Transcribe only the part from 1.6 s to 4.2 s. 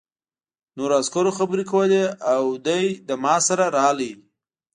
کولې او دی له ما سره راغی